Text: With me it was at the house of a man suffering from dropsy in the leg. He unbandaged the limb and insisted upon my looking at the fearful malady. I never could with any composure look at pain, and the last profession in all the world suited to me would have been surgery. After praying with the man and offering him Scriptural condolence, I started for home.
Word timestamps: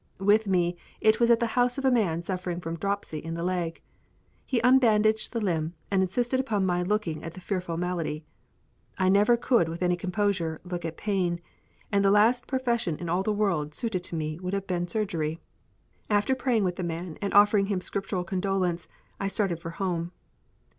With 0.17 0.47
me 0.47 0.77
it 0.99 1.19
was 1.19 1.29
at 1.29 1.39
the 1.39 1.45
house 1.53 1.77
of 1.77 1.85
a 1.85 1.91
man 1.91 2.23
suffering 2.23 2.59
from 2.59 2.75
dropsy 2.75 3.19
in 3.19 3.35
the 3.35 3.43
leg. 3.43 3.83
He 4.47 4.59
unbandaged 4.63 5.31
the 5.31 5.39
limb 5.39 5.75
and 5.91 6.01
insisted 6.01 6.39
upon 6.39 6.65
my 6.65 6.81
looking 6.81 7.23
at 7.23 7.35
the 7.35 7.39
fearful 7.39 7.77
malady. 7.77 8.25
I 8.97 9.09
never 9.09 9.37
could 9.37 9.69
with 9.69 9.83
any 9.83 9.95
composure 9.95 10.59
look 10.63 10.85
at 10.85 10.97
pain, 10.97 11.39
and 11.91 12.03
the 12.03 12.09
last 12.09 12.47
profession 12.47 12.97
in 12.97 13.09
all 13.09 13.21
the 13.21 13.31
world 13.31 13.75
suited 13.75 14.03
to 14.05 14.15
me 14.15 14.39
would 14.39 14.53
have 14.55 14.65
been 14.65 14.87
surgery. 14.87 15.39
After 16.09 16.33
praying 16.33 16.63
with 16.63 16.77
the 16.77 16.83
man 16.83 17.19
and 17.21 17.31
offering 17.35 17.67
him 17.67 17.79
Scriptural 17.79 18.23
condolence, 18.23 18.87
I 19.19 19.27
started 19.27 19.59
for 19.59 19.69
home. 19.69 20.13